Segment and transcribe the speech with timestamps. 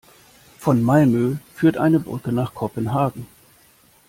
[0.57, 3.27] Von Malmö führt eine Brücke nach Kopenhagen.